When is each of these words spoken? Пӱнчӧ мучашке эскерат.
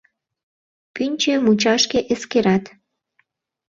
Пӱнчӧ 0.93 1.33
мучашке 1.45 1.99
эскерат. 2.13 2.63